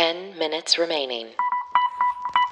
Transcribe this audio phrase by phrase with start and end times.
[0.00, 1.26] 10 minutes remaining.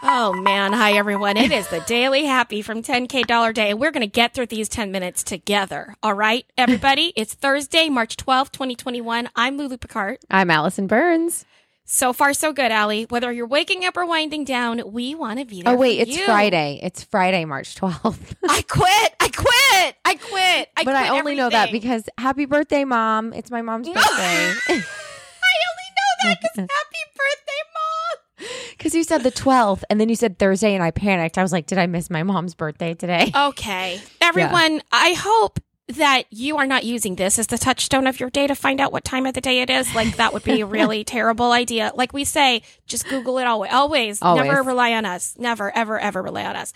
[0.03, 1.39] Oh man, hi everyone.
[1.39, 4.49] It is the Daily Happy from 10K Dollar Day, and we're going to get through
[4.49, 5.95] these 10 minutes together.
[6.03, 7.11] All right, everybody?
[7.17, 9.31] it's Thursday, March 12th, 2021.
[9.35, 10.19] I'm Lulu Picard.
[10.31, 11.47] I'm Allison Burns.
[11.87, 13.07] So far, so good, Allie.
[13.09, 15.73] Whether you're waking up or winding down, we want to be there.
[15.73, 16.27] Oh, wait, for it's you.
[16.27, 16.81] Friday.
[16.83, 18.35] It's Friday, March 12th.
[18.47, 19.15] I quit.
[19.21, 19.97] I quit.
[20.05, 20.69] I quit.
[20.77, 23.33] I but I quit only know that because happy birthday, mom.
[23.33, 24.83] It's my mom's birthday.
[26.23, 28.69] I only know that because happy birthday, mom.
[28.71, 31.39] Because you said the 12th and then you said Thursday and I panicked.
[31.39, 33.33] I was like, did I miss my mom's birthday today?
[33.35, 34.01] Okay.
[34.21, 38.47] Everyone, I hope that you are not using this as the touchstone of your day
[38.47, 39.95] to find out what time of the day it is.
[39.95, 41.93] Like that would be a really terrible idea.
[41.95, 43.73] Like we say, just Google it always.
[43.73, 44.21] Always.
[44.21, 44.45] Always.
[44.45, 45.35] Never rely on us.
[45.39, 46.75] Never, ever, ever rely on us.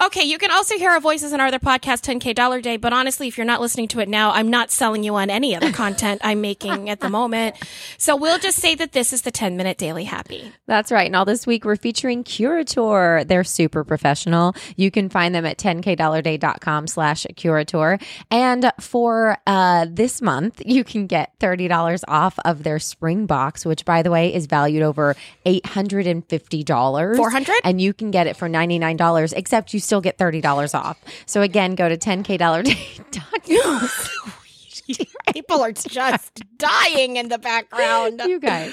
[0.00, 0.22] Okay.
[0.22, 2.76] You can also hear our voices in our other podcast, 10K Dollar Day.
[2.76, 5.56] But honestly, if you're not listening to it now, I'm not selling you on any
[5.56, 7.56] other content I'm making at the moment.
[7.98, 10.52] So we'll just say that this is the 10 minute daily happy.
[10.66, 11.06] That's right.
[11.06, 13.24] And all this week we're featuring Curator.
[13.24, 14.54] They're super professional.
[14.76, 17.98] You can find them at 10kdollarday.com slash Curator.
[18.30, 23.84] And for uh, this month, you can get $30 off of their spring box, which
[23.84, 27.16] by the way is valued over $850.
[27.16, 27.54] 400?
[27.64, 31.00] And you can get it for $99, except you still get $30 off.
[31.26, 33.88] So again, go to 10kdollarday.com.
[35.32, 38.20] People are just dying in the background.
[38.26, 38.72] you guys.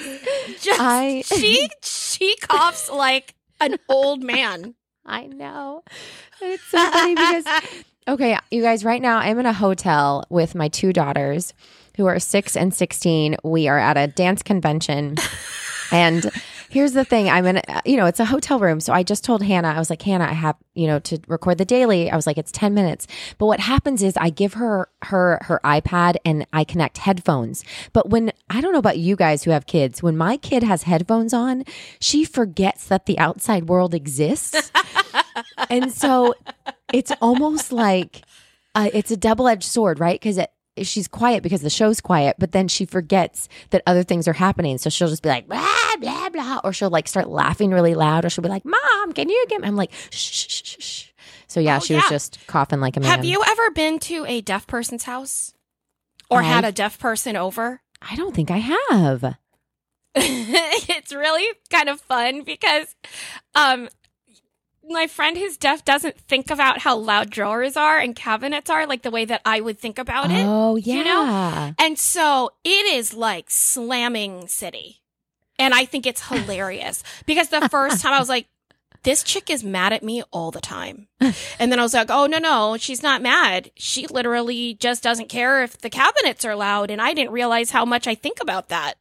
[0.60, 4.74] Just I- she she coughs like an old man.
[5.06, 5.82] I know.
[6.40, 7.44] It's so funny because,
[8.08, 11.54] okay, you guys, right now I'm in a hotel with my two daughters
[11.96, 13.36] who are six and 16.
[13.44, 15.16] We are at a dance convention.
[15.92, 16.30] And
[16.68, 18.80] here's the thing I'm in, you know, it's a hotel room.
[18.80, 21.58] So I just told Hannah, I was like, Hannah, I have, you know, to record
[21.58, 22.10] the daily.
[22.10, 23.06] I was like, it's 10 minutes.
[23.38, 27.64] But what happens is I give her her her iPad and I connect headphones.
[27.92, 30.84] But when I don't know about you guys who have kids, when my kid has
[30.84, 31.64] headphones on,
[31.98, 34.70] she forgets that the outside world exists.
[35.68, 36.34] and so
[36.92, 38.22] it's almost like
[38.74, 40.18] uh, it's a double edged sword, right?
[40.20, 40.50] Because it
[40.82, 44.78] she's quiet because the show's quiet, but then she forgets that other things are happening.
[44.78, 45.66] So she'll just be like blah
[46.00, 49.28] blah blah, or she'll like start laughing really loud, or she'll be like, "Mom, can
[49.28, 50.16] you get?" me?" I'm like, "Shh,
[50.48, 51.06] shh, shh, shh."
[51.48, 53.10] So yeah, Oh, she was just coughing like a man.
[53.10, 55.52] Have you ever been to a deaf person's house
[56.30, 57.82] or I- had a deaf person over?
[58.00, 59.36] I don't think I have.
[60.14, 62.94] it's really kind of fun because
[63.54, 63.88] um
[64.88, 69.02] my friend who's deaf doesn't think about how loud drawers are and cabinets are like
[69.02, 70.44] the way that I would think about it.
[70.46, 70.94] Oh yeah.
[70.94, 71.74] you know?
[71.78, 75.02] And so it is like slamming city.
[75.58, 78.48] And I think it's hilarious because the first time I was like,
[79.02, 81.08] this chick is mad at me all the time.
[81.58, 83.70] And then I was like, oh, no, no, she's not mad.
[83.76, 86.90] She literally just doesn't care if the cabinets are loud.
[86.90, 88.94] And I didn't realize how much I think about that.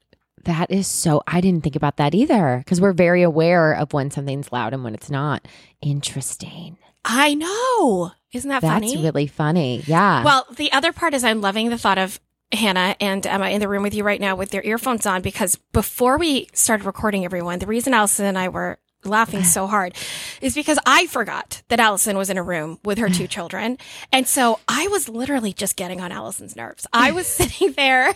[0.50, 1.22] That is so.
[1.28, 4.84] I didn't think about that either because we're very aware of when something's loud and
[4.84, 5.48] when it's not.
[5.80, 6.76] Interesting.
[7.06, 8.12] I know.
[8.34, 8.94] Isn't that That's funny?
[8.94, 9.84] That's really funny.
[9.86, 10.24] Yeah.
[10.24, 12.20] Well, the other part is I'm loving the thought of
[12.52, 15.56] Hannah and Emma in the room with you right now with their earphones on because
[15.72, 19.94] before we started recording everyone, the reason Allison and I were laughing so hard
[20.42, 23.78] is because I forgot that Allison was in a room with her two children.
[24.12, 26.88] And so I was literally just getting on Allison's nerves.
[26.92, 28.16] I was sitting there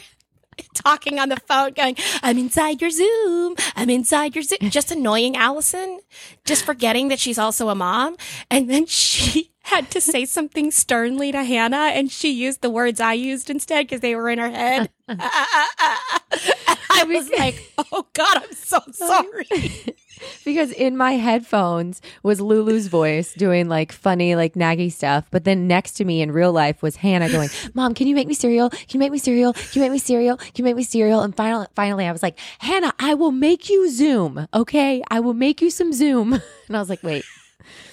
[0.73, 3.55] talking on the phone going, I'm inside your Zoom.
[3.75, 4.59] I'm inside your Zoom.
[4.69, 5.99] Just annoying Allison,
[6.45, 8.17] just forgetting that she's also a mom.
[8.49, 12.99] And then she had to say something sternly to Hannah and she used the words
[12.99, 14.89] I used instead because they were in her head.
[15.09, 16.72] Ah, ah, ah,
[17.11, 19.47] I was like, oh God, I'm so sorry.
[20.45, 25.25] because in my headphones was Lulu's voice doing like funny, like naggy stuff.
[25.31, 28.27] But then next to me in real life was Hannah going, Mom, can you make
[28.27, 28.69] me cereal?
[28.69, 29.53] Can you make me cereal?
[29.53, 30.37] Can you make me cereal?
[30.37, 31.21] Can you make me cereal?
[31.21, 34.47] And finally, finally, I was like, Hannah, I will make you Zoom.
[34.53, 35.03] Okay.
[35.09, 36.33] I will make you some Zoom.
[36.33, 37.25] And I was like, wait,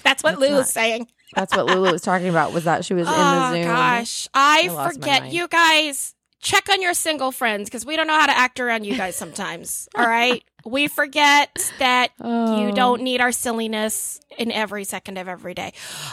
[0.05, 1.09] That's what That's Lou not- was saying.
[1.35, 3.63] that's what Lulu was talking about was that she was in oh the Zoom.
[3.63, 5.33] Oh gosh, I, I forget.
[5.33, 8.85] You guys check on your single friends because we don't know how to act around
[8.85, 9.89] you guys sometimes.
[9.95, 12.73] all right, we forget that you Oh.
[12.75, 15.73] don't need our silliness in every second of every day.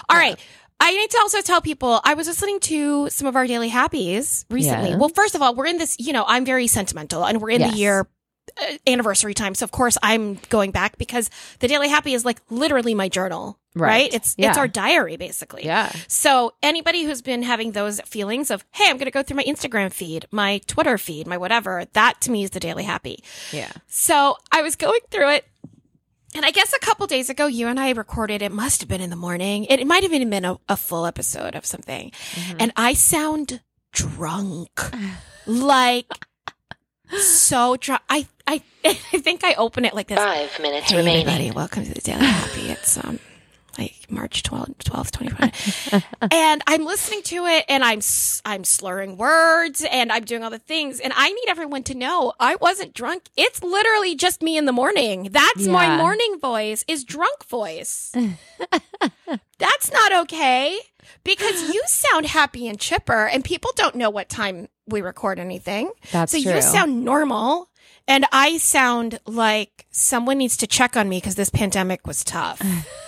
[0.10, 0.38] All right.
[0.80, 4.46] I need to also tell people I was listening to some of our daily happies
[4.50, 4.92] recently.
[4.92, 4.98] Yeah.
[4.98, 7.62] Well, first of all, we're in this, you know, I'm very sentimental and we're in
[7.62, 7.72] Yes.
[7.74, 8.08] the year
[8.62, 9.56] uh, anniversary time.
[9.56, 13.58] So of course I'm going back because the daily happy is like literally my journal,
[13.80, 13.90] right?
[13.90, 14.14] Right.
[14.14, 14.50] It's Yeah.
[14.50, 15.66] it's our diary basically.
[15.66, 15.92] Yeah.
[16.08, 19.44] So anybody who's been having those feelings of, hey, I'm going to go through my
[19.44, 23.24] Instagram feed, my Twitter feed, my whatever, that to me is the daily happy.
[23.52, 23.72] Yeah.
[23.88, 25.46] So I was going through it.
[26.36, 29.00] And I guess a couple days ago, you and I recorded, it must have been
[29.02, 29.64] in the morning.
[29.66, 32.12] It, it might have even been a, a full episode of something.
[32.60, 33.62] And I sound
[33.94, 34.70] drunk.
[35.48, 36.06] like,
[37.22, 38.02] so drunk.
[38.10, 40.18] I, I I think I open it like this.
[40.20, 41.28] Five minutes Hey remaining.
[41.28, 42.70] everybody, welcome to the Daily Happy.
[42.70, 43.20] It's um
[43.78, 46.04] like March 12th, 12th 2020.
[46.32, 48.02] and I'm listening to it and I'm
[48.46, 52.34] I'm slurring words and I'm doing all the things and I need everyone to know
[52.40, 53.24] I wasn't drunk.
[53.36, 55.30] It's literally just me in the morning.
[55.32, 58.14] That's my morning voice is drunk voice.
[59.60, 60.80] That's not okay
[61.24, 65.92] because you sound happy and chipper and people don't know what time we record anything.
[66.12, 66.56] That's so true.
[66.56, 67.70] you sound normal
[68.08, 72.62] and I sound like someone needs to check on me because this pandemic was tough.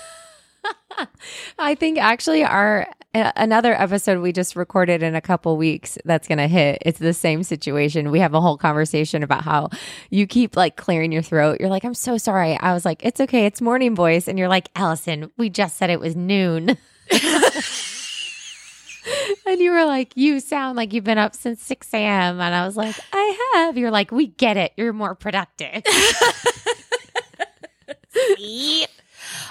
[1.60, 6.38] I think actually our another episode we just recorded in a couple weeks that's going
[6.38, 6.78] to hit.
[6.86, 8.12] It's the same situation.
[8.12, 9.70] We have a whole conversation about how
[10.10, 11.58] you keep like clearing your throat.
[11.60, 13.46] You're like, "I'm so sorry." I was like, "It's okay.
[13.46, 16.78] It's morning voice." And you're like, "Allison, we just said it was noon."
[19.46, 22.66] and you were like, "You sound like you've been up since 6 a.m." And I
[22.66, 24.74] was like, "I have." You're like, "We get it.
[24.78, 25.84] You're more productive."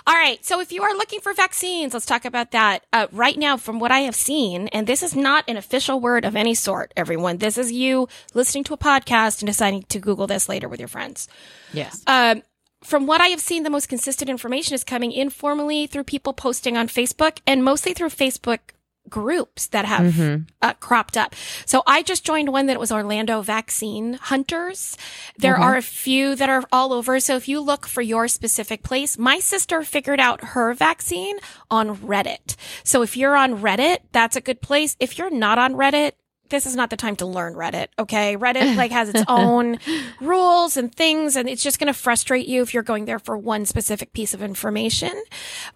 [0.08, 0.42] All right.
[0.42, 2.82] So if you are looking for vaccines, let's talk about that.
[2.94, 6.24] Uh, right now, from what I have seen, and this is not an official word
[6.24, 7.36] of any sort, everyone.
[7.36, 10.88] This is you listening to a podcast and deciding to Google this later with your
[10.88, 11.28] friends.
[11.74, 12.02] yes.
[12.06, 12.42] Um,
[12.82, 16.76] from what I have seen, the most consistent information is coming informally through people posting
[16.78, 18.60] on Facebook and mostly through Facebook
[19.08, 20.18] groups that have
[20.62, 21.34] uh, cropped up.
[21.66, 24.96] So I just joined one that was Orlando Vaccine Hunters.
[25.36, 27.20] There are a few that are all over.
[27.20, 31.36] So if you look for your specific place, my sister figured out her vaccine
[31.70, 32.56] on Reddit.
[32.84, 34.96] So if you're on Reddit, that's a good place.
[35.00, 36.12] If you're not on Reddit,
[36.50, 37.88] this is not the time to learn Reddit.
[37.98, 38.36] Okay.
[38.36, 39.78] Reddit like has its own
[40.20, 43.36] rules and things and it's just going to frustrate you if you're going there for
[43.36, 45.12] one specific piece of information.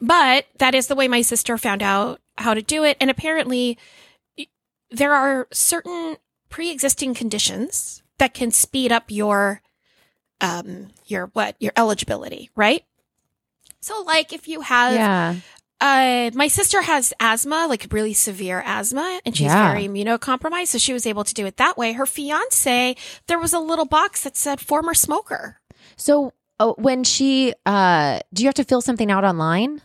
[0.01, 2.97] But that is the way my sister found out how to do it.
[3.01, 3.79] And apparently
[4.91, 6.17] there are certain
[6.49, 9.63] pre-existing conditions that can speed up your,
[10.41, 12.85] um, your what, your eligibility, right?
[13.81, 15.35] So like if you have, Yeah.
[15.83, 19.73] Uh, my sister has asthma, like really severe asthma, and she's Yeah.
[19.73, 20.69] very immunocompromised.
[20.69, 21.93] So she was able to do it that way.
[21.93, 22.95] Her fiance,
[23.27, 25.61] there was a little box that said former smoker.
[25.97, 29.83] So oh, when she, uh, do you have to fill something out online?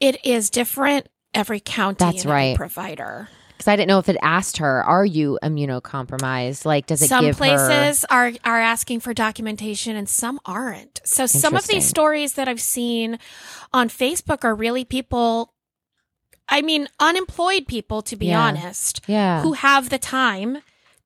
[0.00, 2.56] It is different every county That's right.
[2.56, 3.28] provider.
[3.62, 7.24] Because I didn't know if it asked her, "Are you immunocompromised?" Like, does it some
[7.24, 7.44] give her?
[7.44, 11.00] places are are asking for documentation and some aren't.
[11.04, 13.20] So some of these stories that I've seen
[13.72, 15.52] on Facebook are really people
[16.48, 18.42] I mean unemployed people to be Yeah.
[18.42, 19.42] honest Yeah.
[19.42, 20.62] who have the time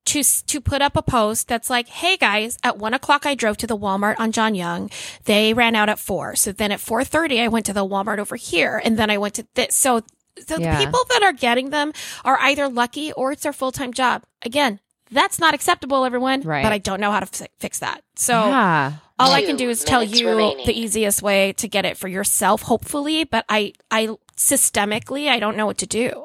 [0.07, 3.59] to to put up a post that's like, "Hey guys, at one o'clock I drove
[3.59, 4.89] to the Walmart on John Young.
[5.25, 6.37] They ran out at four.
[6.37, 9.19] So then at four thirty I went to the Walmart over here, and then I
[9.19, 9.77] went to this.
[9.77, 10.03] So
[10.47, 10.79] the Yeah.
[10.79, 11.93] people that are getting them
[12.25, 14.23] are either lucky or it's their full time job.
[14.43, 14.81] Again,
[15.11, 16.43] that's not acceptable, everyone.
[16.43, 16.63] Right.
[16.63, 18.03] But I don't know how to fi- fix that.
[18.17, 18.33] So.
[18.47, 18.93] yeah.
[19.19, 20.67] All I can do is tell you remaining.
[20.67, 23.25] the easiest way to get it for yourself, hopefully.
[23.25, 26.25] But I, I systemically, I don't know what to do.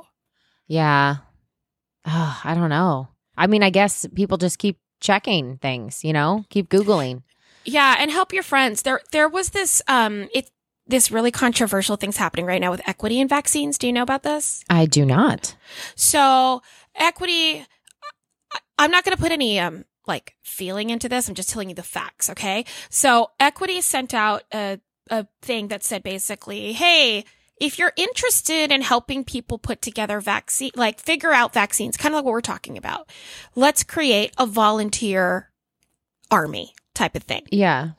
[0.68, 1.18] Yeah.
[2.06, 3.08] Oh, I don't know.
[3.38, 7.24] I mean, I guess people just keep checking things, you know, keep Googling.
[7.64, 8.82] Yeah, and help your friends.
[8.82, 10.50] There there was this um it
[10.92, 13.78] this really controversial things happening right now with equity in vaccines.
[13.78, 14.64] Do you know about this?
[14.70, 15.56] I do not.
[15.96, 16.62] So,
[16.96, 17.66] equity
[18.78, 21.30] I'm not going to put any um like feeling into this.
[21.30, 22.66] I'm just telling you the facts, okay?
[22.90, 24.80] So, equity sent out a
[25.10, 27.26] a thing that said basically, "Hey,
[27.60, 32.18] if you're interested in helping people put together vaccine, like figure out vaccines, kind of
[32.18, 33.10] like what we're talking about,
[33.56, 35.52] let's create a volunteer
[36.32, 37.92] army type of thing." Yeah.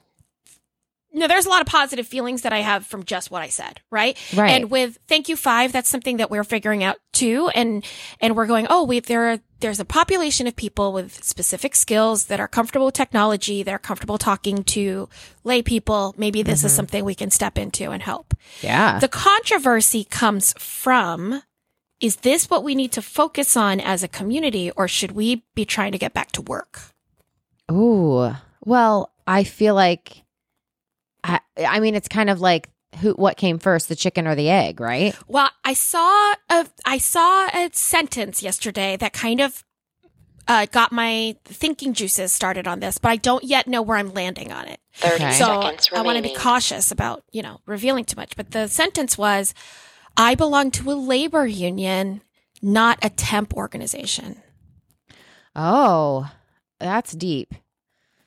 [1.22, 3.80] No, there's a lot of positive feelings that I have from just what I said,
[3.90, 4.18] right?
[4.34, 4.50] Right.
[4.50, 7.48] And with thank you five, that's something that we're figuring out too.
[7.54, 7.84] And,
[8.20, 12.26] and we're going, oh, we, there are, there's a population of people with specific skills
[12.26, 13.62] that are comfortable with technology.
[13.62, 15.08] They're comfortable talking to
[15.44, 16.14] lay people.
[16.18, 16.76] Maybe this is mm-hmm.
[16.76, 18.34] something we can step into and help.
[18.60, 18.98] yeah.
[18.98, 21.42] The controversy comes from,
[22.00, 25.64] is this what we need to focus on as a community or should we be
[25.64, 26.80] trying to get back to work?
[27.70, 28.34] Ooh.
[28.64, 30.21] Well, I feel like
[31.24, 32.68] I I mean it's kind of like
[33.00, 35.16] who what came first, the chicken or the egg, right?
[35.26, 39.64] Well, I saw a I saw a sentence yesterday that kind of
[40.48, 44.12] uh, got my thinking juices started on this, but I don't yet know where I'm
[44.12, 44.80] landing on it.
[44.96, 45.32] 30 Okay.
[45.34, 48.36] So seconds I want to be cautious about you know revealing too much.
[48.36, 49.54] But the sentence was,
[50.16, 52.22] "I belong to a labor union,
[52.60, 54.42] not a temp organization."
[55.54, 56.30] Oh,
[56.80, 57.54] that's deep.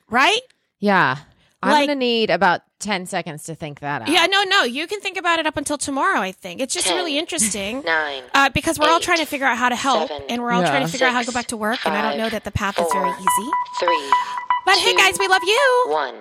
[0.09, 0.41] Right?
[0.79, 1.17] Yeah.
[1.61, 4.07] I'm Like- to need about 10 seconds to think that out.
[4.09, 4.25] Yeah.
[4.27, 4.43] No.
[4.43, 4.63] No.
[4.63, 6.19] You can think about it up until tomorrow.
[6.19, 7.81] I think it's just Ten, really interesting.
[7.83, 10.51] Nine, Uh, because we're all trying to figure out how to help, seven, and we're
[10.51, 10.69] all Yeah.
[10.69, 11.79] trying to figure out how to go back to work.
[11.85, 13.51] and I don't know that the path is very easy.
[13.79, 14.11] three,
[14.65, 15.85] But hey, guys, we love you.
[15.89, 16.15] One.